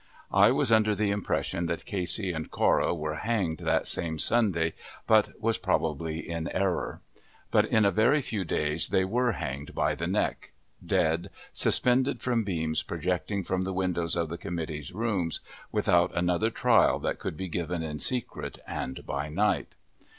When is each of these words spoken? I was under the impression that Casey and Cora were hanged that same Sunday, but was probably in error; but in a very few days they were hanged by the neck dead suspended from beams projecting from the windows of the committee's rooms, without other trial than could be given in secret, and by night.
I 0.33 0.49
was 0.49 0.71
under 0.71 0.95
the 0.95 1.11
impression 1.11 1.67
that 1.67 1.85
Casey 1.85 2.31
and 2.31 2.49
Cora 2.49 2.91
were 2.91 3.17
hanged 3.17 3.59
that 3.59 3.87
same 3.87 4.17
Sunday, 4.17 4.73
but 5.05 5.39
was 5.39 5.59
probably 5.59 6.27
in 6.27 6.47
error; 6.47 7.01
but 7.51 7.65
in 7.65 7.85
a 7.85 7.91
very 7.91 8.19
few 8.23 8.43
days 8.43 8.89
they 8.89 9.05
were 9.05 9.33
hanged 9.33 9.75
by 9.75 9.93
the 9.93 10.07
neck 10.07 10.53
dead 10.83 11.29
suspended 11.53 12.19
from 12.23 12.43
beams 12.43 12.81
projecting 12.81 13.43
from 13.43 13.61
the 13.61 13.73
windows 13.73 14.15
of 14.15 14.29
the 14.29 14.39
committee's 14.39 14.91
rooms, 14.91 15.39
without 15.71 16.11
other 16.13 16.49
trial 16.49 16.97
than 16.97 17.17
could 17.17 17.37
be 17.37 17.47
given 17.47 17.83
in 17.83 17.99
secret, 17.99 18.57
and 18.65 19.05
by 19.05 19.29
night. 19.29 19.75